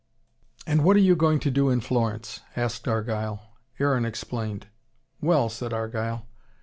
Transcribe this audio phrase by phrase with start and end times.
[0.65, 3.51] "And what are you going to do in Florence?" asked Argyle.
[3.79, 4.65] Aaron explained.
[5.21, 6.25] "Well," said Argyle.